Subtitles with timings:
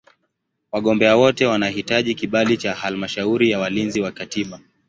[0.71, 4.59] Wagombea wote wanahitaji kibali cha Halmashauri ya Walinzi wa Katiba.